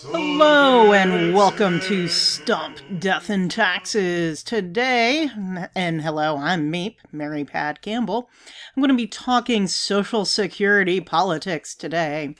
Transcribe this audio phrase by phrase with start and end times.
[0.00, 4.42] Hello and welcome to Stump Death and Taxes.
[4.42, 5.30] Today,
[5.74, 8.30] and hello, I'm Meep, Mary Pat Campbell.
[8.74, 12.34] I'm going to be talking Social Security politics today.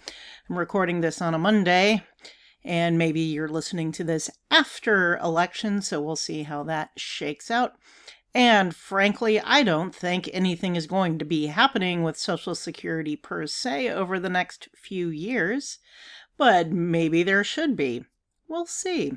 [0.48, 2.04] I'm recording this on a Monday,
[2.64, 7.74] and maybe you're listening to this after election, so we'll see how that shakes out.
[8.34, 13.46] And frankly, I don't think anything is going to be happening with Social Security per
[13.46, 15.78] se over the next few years
[16.38, 18.04] but maybe there should be.
[18.46, 19.12] We'll see.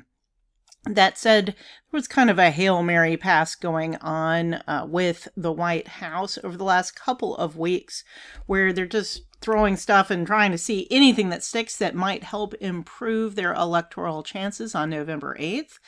[0.84, 1.54] That said, there
[1.92, 6.56] was kind of a Hail Mary pass going on uh, with the White House over
[6.56, 8.02] the last couple of weeks,
[8.46, 12.54] where they're just throwing stuff and trying to see anything that sticks that might help
[12.54, 15.78] improve their electoral chances on November 8th.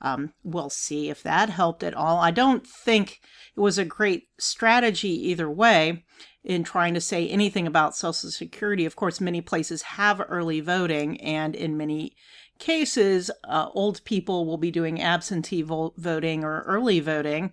[0.00, 2.18] Um, we'll see if that helped at all.
[2.18, 3.20] I don't think
[3.56, 6.04] it was a great strategy either way
[6.42, 8.86] in trying to say anything about Social Security.
[8.86, 12.12] Of course, many places have early voting, and in many
[12.58, 17.52] cases, uh, old people will be doing absentee vo- voting or early voting.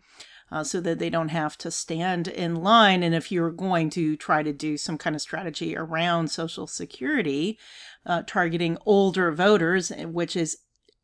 [0.50, 3.04] Uh, so that they don't have to stand in line.
[3.04, 7.60] And if you're going to try to do some kind of strategy around Social Security,
[8.06, 10.60] uh, targeting older voters, which is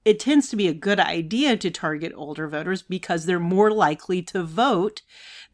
[0.05, 4.21] it tends to be a good idea to target older voters because they're more likely
[4.21, 5.01] to vote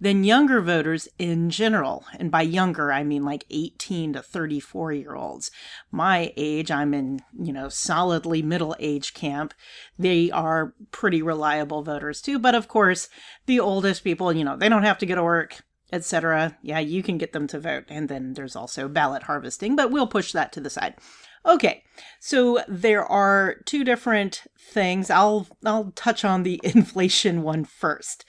[0.01, 2.05] than younger voters in general.
[2.17, 5.51] And by younger, I mean like 18 to 34 year olds.
[5.91, 9.53] My age, I'm in, you know, solidly middle age camp.
[9.97, 12.39] They are pretty reliable voters too.
[12.39, 13.09] But of course,
[13.45, 15.61] the oldest people, you know, they don't have to go to work
[15.91, 16.55] etc.
[16.61, 17.85] Yeah, you can get them to vote.
[17.89, 20.95] And then there's also ballot harvesting, but we'll push that to the side.
[21.45, 21.83] Okay,
[22.19, 25.09] so there are two different things.
[25.09, 28.25] I'll I'll touch on the inflation one first.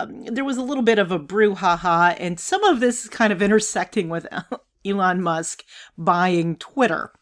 [0.00, 3.32] Um, there was a little bit of a brouhaha, and some of this is kind
[3.32, 4.26] of intersecting with
[4.84, 5.64] Elon Musk
[5.96, 7.12] buying Twitter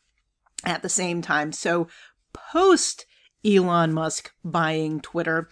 [0.64, 1.52] at the same time.
[1.52, 1.88] So
[2.32, 3.06] post
[3.44, 5.48] Elon Musk buying Twitter,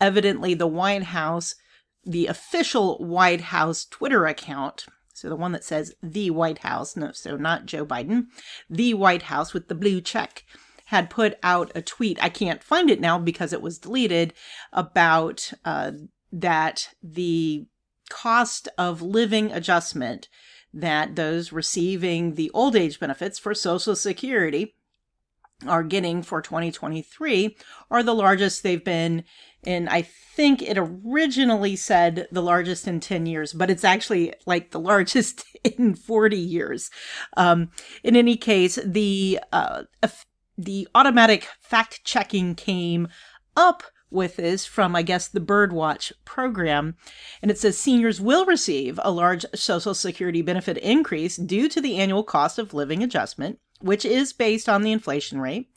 [0.00, 1.54] evidently the White House,
[2.04, 4.86] the official White House Twitter account
[5.22, 8.24] so the one that says the White House, no, so not Joe Biden,
[8.68, 10.44] the White House with the blue check,
[10.86, 12.20] had put out a tweet.
[12.20, 14.34] I can't find it now because it was deleted
[14.72, 15.92] about uh,
[16.32, 17.66] that the
[18.10, 20.28] cost of living adjustment
[20.74, 24.74] that those receiving the old age benefits for Social Security
[25.68, 27.56] are getting for 2023
[27.92, 29.22] are the largest they've been
[29.64, 34.70] in I think it originally said the largest in 10 years, but it's actually like
[34.70, 36.90] the largest in 40 years.
[37.36, 37.70] Um,
[38.02, 39.84] in any case, the uh,
[40.58, 43.08] the automatic fact checking came
[43.56, 46.96] up with this from, I guess, the Birdwatch program.
[47.40, 51.96] And it says seniors will receive a large Social Security benefit increase due to the
[51.96, 55.68] annual cost of living adjustment which is based on the inflation rate.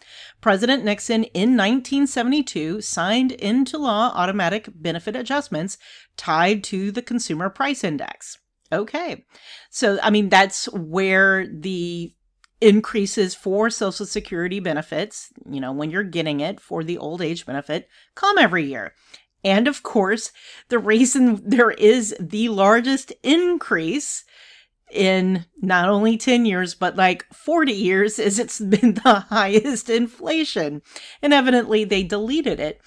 [0.41, 5.77] President Nixon in 1972 signed into law automatic benefit adjustments
[6.17, 8.37] tied to the consumer price index.
[8.71, 9.25] Okay.
[9.69, 12.13] So, I mean, that's where the
[12.61, 17.45] increases for Social Security benefits, you know, when you're getting it for the old age
[17.45, 18.93] benefit, come every year.
[19.43, 20.31] And of course,
[20.69, 24.23] the reason there is the largest increase
[24.91, 30.81] in not only 10 years, but like 40 years is it's been the highest inflation.
[31.21, 32.81] And evidently they deleted it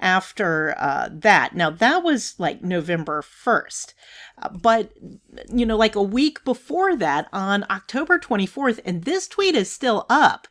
[0.00, 1.54] after uh, that.
[1.54, 3.94] Now, that was like November 1st.
[4.42, 4.92] Uh, but,
[5.52, 10.04] you know, like a week before that, on October 24th, and this tweet is still
[10.10, 10.48] up,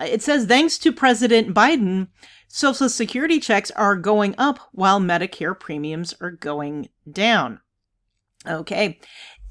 [0.00, 2.08] uh, it says, thanks to President Biden,
[2.48, 7.60] Social Security checks are going up while Medicare premiums are going down.
[8.46, 9.00] Okay.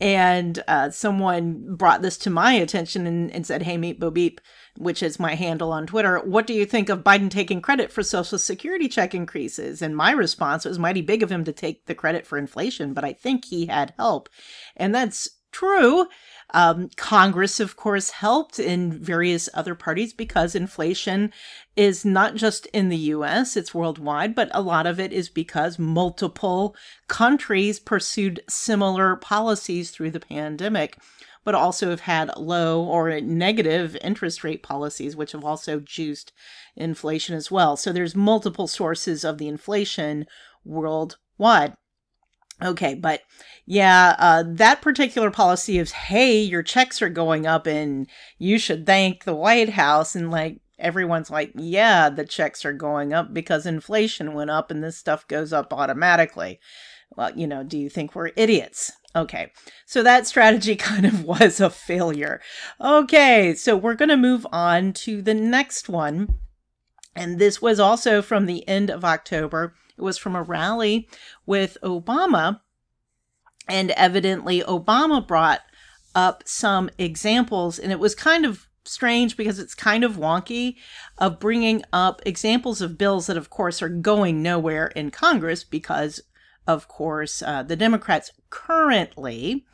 [0.02, 4.42] And uh, someone brought this to my attention and, and said, Hey, Meep Bo Beep,
[4.78, 8.04] which is my handle on Twitter, what do you think of Biden taking credit for
[8.04, 9.82] Social Security check increases?
[9.82, 13.06] And my response was mighty big of him to take the credit for inflation, but
[13.06, 14.28] I think he had help.
[14.76, 16.08] And that's true.
[16.54, 21.34] Um, Congress, of course, helped in various other parties because inflation
[21.76, 25.80] is not just in the US, it's worldwide, but a lot of it is because
[25.80, 26.76] multiple
[27.08, 30.98] countries pursued similar policies through the pandemic,
[31.44, 36.32] but also have had low or negative interest rate policies, which have also juiced
[36.76, 37.76] inflation as well.
[37.76, 40.26] So there's multiple sources of the inflation
[40.64, 41.76] worldwide.
[42.64, 43.22] Okay, but
[43.66, 48.08] yeah, uh, that particular policy of, hey, your checks are going up and
[48.38, 50.16] you should thank the White House.
[50.16, 54.84] And like, everyone's like, yeah, the checks are going up because inflation went up and
[54.84, 56.60] this stuff goes up automatically.
[57.16, 58.92] Well, you know, do you think we're idiots?
[59.16, 59.52] Okay,
[59.86, 62.42] so that strategy kind of was a failure.
[62.80, 66.40] Okay, so we're going to move on to the next one.
[67.16, 69.74] And this was also from the end of October.
[69.98, 71.08] It was from a rally
[71.46, 72.62] with Obama.
[73.68, 75.62] And evidently, Obama brought
[76.14, 80.76] up some examples, and it was kind of strange because it's kind of wonky
[81.18, 86.22] of bringing up examples of bills that, of course, are going nowhere in Congress because,
[86.68, 89.66] of course, uh, the Democrats currently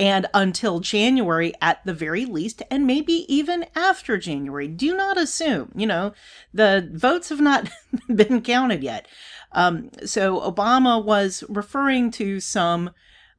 [0.00, 4.68] and until January at the very least, and maybe even after January.
[4.68, 6.12] Do not assume, you know,
[6.54, 7.68] the votes have not
[8.14, 9.08] been counted yet.
[9.52, 12.90] Um, so Obama was referring to some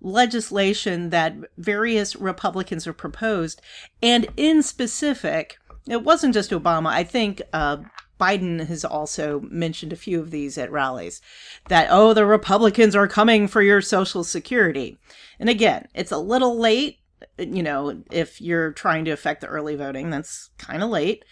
[0.02, 3.62] legislation that various Republicans have proposed.
[4.02, 6.88] And in specific, it wasn't just Obama.
[6.88, 7.78] I think uh,
[8.20, 11.22] Biden has also mentioned a few of these at rallies
[11.68, 14.98] that, oh, the Republicans are coming for your Social Security.
[15.40, 16.98] And again, it's a little late.
[17.38, 21.24] You know, if you're trying to affect the early voting, that's kind of late.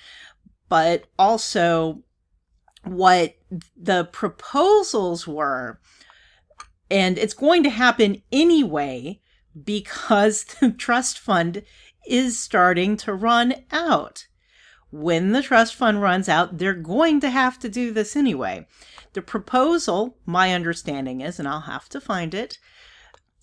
[0.69, 2.03] But also,
[2.83, 3.35] what
[3.75, 5.79] the proposals were
[6.89, 9.19] and it's going to happen anyway
[9.63, 11.63] because the trust fund
[12.07, 14.27] is starting to run out.
[14.91, 18.67] When the trust fund runs out, they're going to have to do this anyway.
[19.13, 22.57] The proposal, my understanding is, and I'll have to find it,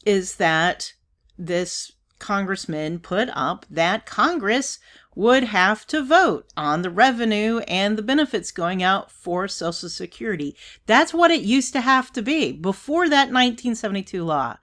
[0.06, 0.94] is that
[1.36, 4.78] this congressman put up that Congress
[5.14, 10.56] would have to vote on the revenue and the benefits going out for Social Security.
[10.86, 14.56] That's what it used to have to be before that 1972 law.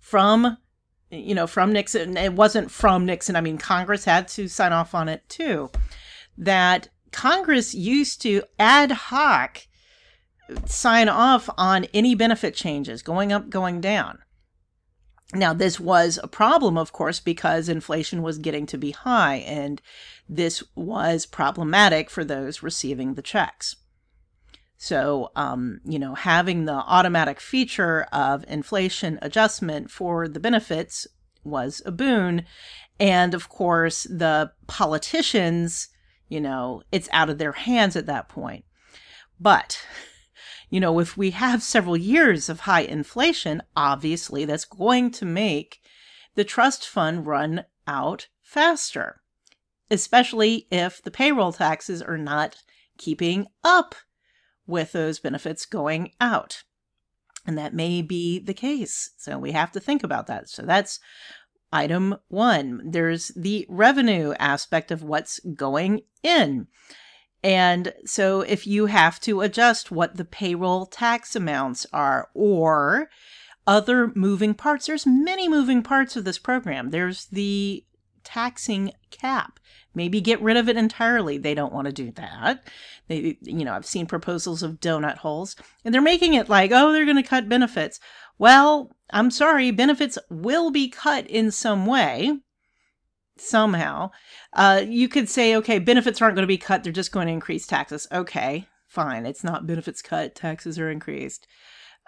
[0.00, 0.58] From,
[1.10, 3.36] you know, from Nixon, it wasn't from Nixon.
[3.36, 5.70] I mean, Congress had to sign off on it too.
[6.38, 9.66] That Congress used to ad hoc
[10.64, 14.20] sign off on any benefit changes going up, going down.
[15.34, 19.82] Now, this was a problem, of course, because inflation was getting to be high, and
[20.26, 23.76] this was problematic for those receiving the checks.
[24.78, 31.06] So, um, you know, having the automatic feature of inflation adjustment for the benefits
[31.44, 32.44] was a boon.
[32.98, 35.88] And of course, the politicians,
[36.28, 38.64] you know, it's out of their hands at that point.
[39.40, 39.80] But
[40.70, 45.80] you know, if we have several years of high inflation, obviously that's going to make
[46.34, 49.22] the trust fund run out faster,
[49.90, 52.56] especially if the payroll taxes are not
[52.98, 53.94] keeping up
[54.66, 56.62] with those benefits going out.
[57.46, 59.10] And that may be the case.
[59.16, 60.50] So we have to think about that.
[60.50, 61.00] So that's
[61.72, 62.82] item one.
[62.84, 66.66] There's the revenue aspect of what's going in.
[67.42, 73.08] And so if you have to adjust what the payroll tax amounts are or
[73.66, 76.90] other moving parts, there's many moving parts of this program.
[76.90, 77.84] There's the
[78.24, 79.60] taxing cap.
[79.94, 81.38] Maybe get rid of it entirely.
[81.38, 82.64] They don't want to do that.
[83.08, 86.92] They, you know, I've seen proposals of donut holes and they're making it like, oh,
[86.92, 87.98] they're going to cut benefits.
[88.38, 92.38] Well, I'm sorry, benefits will be cut in some way
[93.40, 94.10] somehow.
[94.52, 97.32] Uh, you could say, okay, benefits aren't going to be cut; they're just going to
[97.32, 98.06] increase taxes.
[98.12, 99.26] Okay, fine.
[99.26, 101.46] It's not benefits cut; taxes are increased.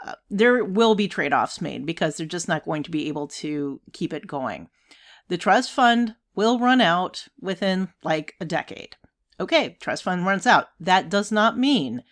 [0.05, 3.29] Uh, there will be trade offs made because they're just not going to be able
[3.29, 4.69] to keep it going.
[5.31, 8.97] The trust fund will run out within like a decade.
[9.39, 10.67] Okay, trust fund runs out.
[10.81, 12.03] That does not mean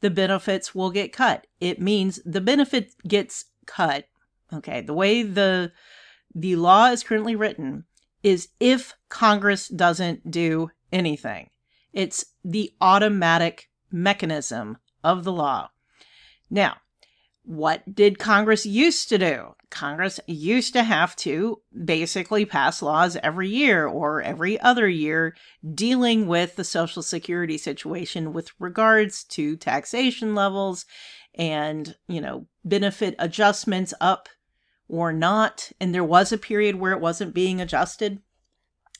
[0.00, 1.48] the benefits will get cut.
[1.60, 4.06] It means the benefit gets cut.
[4.52, 5.72] Okay, the way the
[6.32, 7.84] the law is currently written,
[8.22, 11.50] is if Congress doesn't do anything.
[11.92, 15.70] It's the automatic mechanism of the law.
[16.48, 16.76] Now,
[17.48, 19.54] what did Congress used to do?
[19.70, 25.34] Congress used to have to basically pass laws every year or every other year
[25.74, 30.84] dealing with the Social Security situation with regards to taxation levels
[31.34, 34.28] and, you know, benefit adjustments up
[34.86, 35.72] or not.
[35.80, 38.20] And there was a period where it wasn't being adjusted.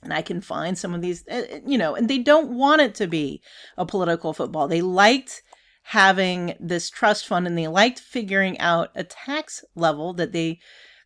[0.02, 2.80] And I can find some of these, eh, eh, you know, and they don't want
[2.80, 3.42] it to be
[3.76, 4.68] a political football.
[4.68, 5.42] They liked
[5.88, 10.60] having this trust fund and they liked figuring out a tax level that they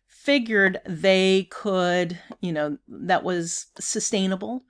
[0.05, 4.65] figured they could, you know, that was sustainable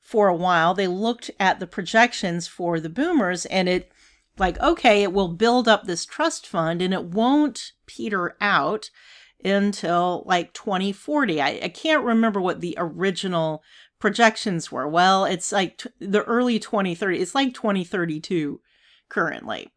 [0.00, 0.72] for a while.
[0.72, 3.92] They looked at the projections for the boomers and it,
[4.38, 8.88] like, okay, it will build up this trust fund and it won't peter out
[9.44, 11.42] until like 2040.
[11.42, 13.62] I, I can't remember what the original
[13.98, 14.88] projections were.
[14.88, 17.18] Well, it's like t- the early 2030.
[17.18, 18.62] It's like 2032
[19.08, 19.70] currently.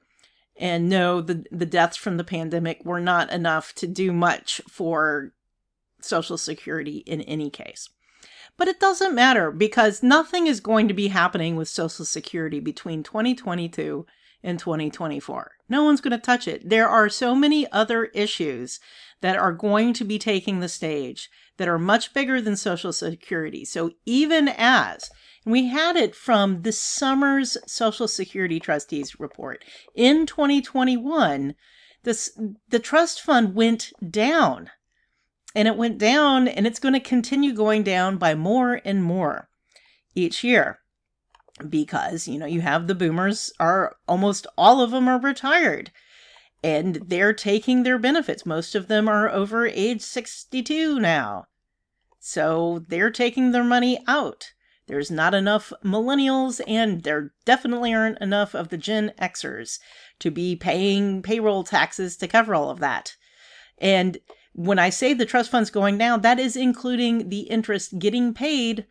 [0.57, 5.33] And no, the, the deaths from the pandemic were not enough to do much for
[6.01, 7.89] Social Security in any case.
[8.57, 13.01] But it doesn't matter because nothing is going to be happening with Social Security between
[13.01, 14.05] 2022
[14.43, 15.51] and 2024.
[15.69, 16.67] No one's going to touch it.
[16.67, 18.79] There are so many other issues
[19.21, 23.63] that are going to be taking the stage that are much bigger than Social Security.
[23.63, 25.09] So even as
[25.45, 29.63] we had it from this summer's Social Security Trustees report
[29.95, 31.55] in 2021,
[32.03, 32.37] this
[32.67, 34.69] the trust fund went down.
[35.53, 39.49] And it went down and it's going to continue going down by more and more
[40.15, 40.79] each year
[41.69, 45.91] because you know you have the boomers are almost all of them are retired
[46.63, 48.45] and they're taking their benefits.
[48.45, 51.45] Most of them are over age 62 now.
[52.19, 54.53] So they're taking their money out.
[54.87, 59.79] There's not enough millennials and there definitely aren't enough of the gen xers
[60.19, 63.15] to be paying payroll taxes to cover all of that.
[63.77, 64.17] And
[64.53, 68.85] when i say the trust fund's going down that is including the interest getting paid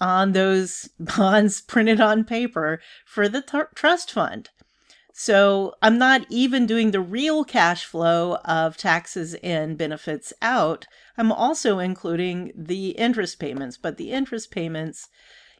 [0.00, 3.42] on those bonds printed on paper for the
[3.74, 4.50] trust fund.
[5.16, 10.88] So I'm not even doing the real cash flow of taxes and benefits out.
[11.16, 15.08] I'm also including the interest payments, but the interest payments,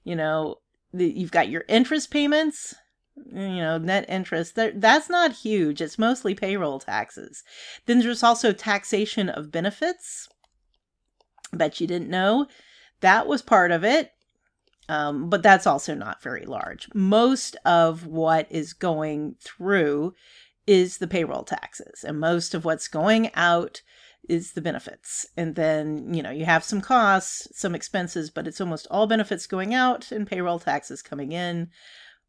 [0.03, 0.57] you know,
[0.93, 2.75] the, you've got your interest payments,
[3.17, 4.57] you know, net interest.
[4.57, 5.81] That, that's not huge.
[5.81, 7.45] It's mostly payroll taxes.
[7.87, 10.29] Then there's also taxation of benefits.
[11.53, 12.49] Bet you didn't know
[13.03, 14.14] that was part of it.
[14.89, 16.89] Um, but that's also not very large.
[16.95, 20.15] Most of what is going through
[20.67, 23.83] is the payroll taxes, and most of what's going out
[24.29, 25.27] is the benefits.
[25.37, 29.47] And then, you know, you have some costs, some expenses, but it's almost all benefits
[29.47, 31.69] going out and payroll taxes coming in,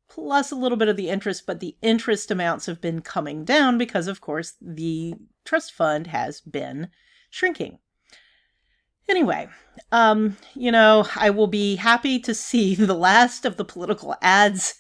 [0.10, 1.46] plus a little bit of the interest.
[1.46, 6.42] But the interest amounts have been coming down because, of course, the trust fund has
[6.42, 6.90] been
[7.30, 7.80] shrinking.
[9.08, 9.48] Anyway,
[9.92, 14.76] um, you know, I will be happy to see the last of the political ads.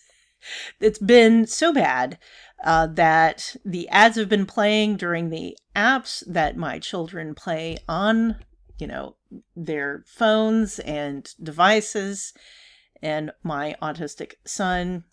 [0.80, 2.20] It's been so bad
[2.64, 8.38] uh, that the ads have been playing during the apps that my children play on,
[8.78, 9.16] you know,
[9.56, 12.34] their phones and devices.
[13.02, 15.04] And my autistic son,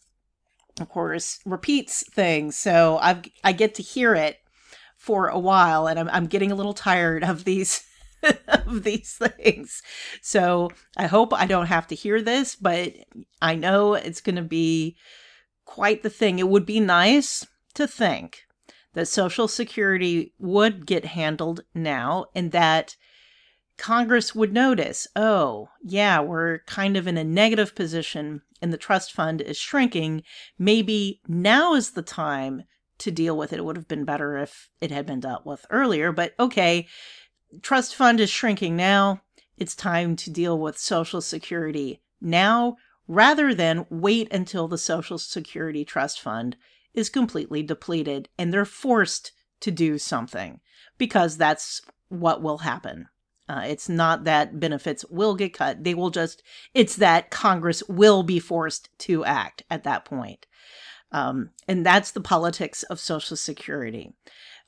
[0.81, 2.57] of course, repeats things.
[2.57, 4.39] So I've, I get to hear it
[4.97, 7.85] for a while, and I'm, I'm getting a little tired of these
[8.49, 9.83] of these things.
[10.21, 12.95] So I hope I don't have to hear this, but
[13.41, 14.97] I know it's going to be
[15.65, 16.39] quite the thing.
[16.39, 18.43] It would be nice to think
[18.95, 22.97] that Social Security would get handled now and that
[23.79, 29.13] Congress would notice, oh, yeah, we're kind of in a negative position and the trust
[29.13, 30.23] fund is shrinking.
[30.59, 32.65] Maybe now is the time
[32.99, 33.59] to deal with it.
[33.59, 36.87] It would have been better if it had been dealt with earlier, but okay,
[37.61, 39.23] trust fund is shrinking now.
[39.57, 45.85] It's time to deal with Social Security now rather than wait until the Social Security
[45.85, 46.57] Trust Fund
[46.95, 50.61] is completely depleted and they're forced to do something
[50.99, 53.09] because that's what will happen.
[53.49, 55.85] Uh, it's not that benefits will get cut.
[55.85, 56.43] They will just,
[56.75, 60.47] it's that Congress will be forced to act at that point.
[61.13, 64.13] Um, and that's the politics of Social Security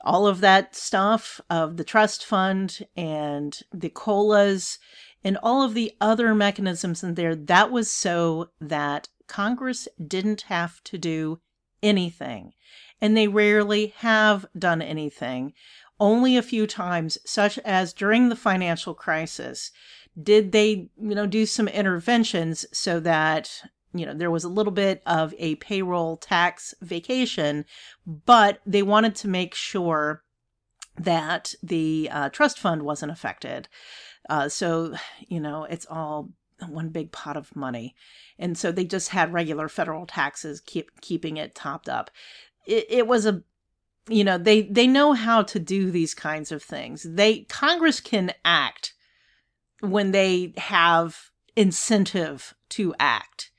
[0.04, 4.78] all of that stuff of the trust fund and the COLAs
[5.24, 10.84] and all of the other mechanisms in there, that was so that Congress didn't have
[10.84, 11.40] to do
[11.82, 12.52] anything.
[13.00, 15.54] And they rarely have done anything.
[15.98, 19.70] Only a few times, such as during the financial crisis,
[20.20, 23.62] did they, you know, do some interventions so that
[23.94, 27.64] you know, there was a little bit of a payroll tax vacation,
[28.06, 30.22] but they wanted to make sure
[30.96, 33.68] that the uh, trust fund wasn't affected.
[34.28, 36.30] Uh, so, you know, it's all
[36.68, 37.94] one big pot of money.
[38.38, 42.10] And so they just had regular federal taxes keep keeping it topped up.
[42.66, 43.42] It, it was a
[44.08, 47.06] you know, they they know how to do these kinds of things.
[47.08, 48.92] They Congress can act
[49.80, 53.50] when they have incentive to act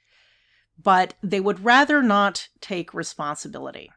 [0.81, 3.91] but they would rather not take responsibility.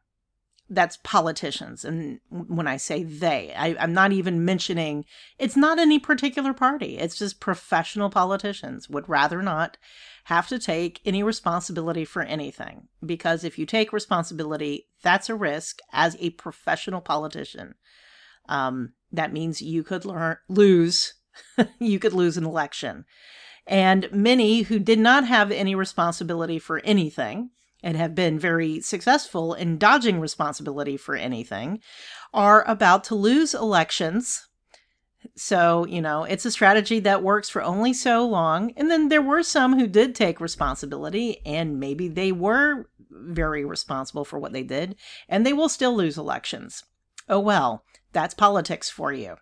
[0.70, 1.84] That's politicians.
[1.84, 5.06] And when I say they, I, am not even mentioning
[5.38, 6.98] it's not any particular party.
[6.98, 9.78] It's just professional politicians would rather not
[10.24, 12.88] have to take any responsibility for anything.
[13.04, 17.74] Because if you take responsibility, that's a risk as a professional politician.
[18.46, 21.14] Um, that means you could learn, lose.
[21.78, 23.06] you could lose an election
[23.68, 27.50] and many who did not have any responsibility for anything
[27.82, 31.80] and have been very successful in dodging responsibility for anything
[32.32, 34.48] are about to lose elections.
[35.36, 38.72] So, you know, it's a strategy that works for only so long.
[38.76, 44.24] And then there were some who did take responsibility, and maybe they were very responsible
[44.24, 44.96] for what they did,
[45.28, 46.84] and they will still lose elections.
[47.28, 49.36] Oh well, that's politics for you.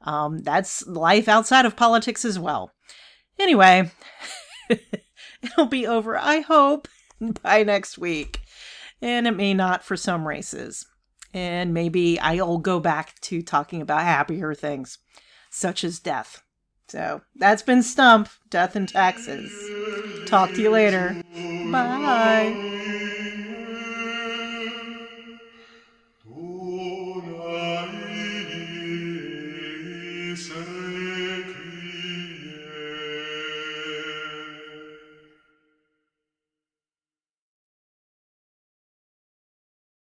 [0.00, 2.72] Um, that's life outside of politics as well.
[3.38, 3.90] Anyway,
[5.42, 6.88] it'll be over, I hope,
[7.42, 8.40] by next week.
[9.02, 10.86] And it may not for some races.
[11.34, 14.98] And maybe I'll go back to talking about happier things,
[15.50, 16.42] such as death.
[16.88, 19.52] So that's been Stump, Death and Taxes.
[20.26, 21.20] Talk to you later.
[21.70, 22.75] Bye.